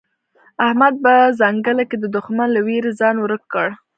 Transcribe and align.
احمد 0.65 0.93
په 1.03 1.13
ځنګله 1.39 1.83
کې 1.89 1.97
د 1.99 2.05
دوښمن 2.15 2.47
له 2.55 2.61
وېرې 2.67 2.91
ځان 2.99 3.15
ورک 3.19 3.43
کړ. 3.53 3.67